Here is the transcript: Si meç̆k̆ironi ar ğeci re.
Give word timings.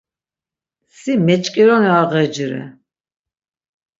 Si 0.97 1.13
meç̆k̆ironi 1.25 1.89
ar 1.99 2.07
ğeci 2.11 2.45
re. 2.51 2.61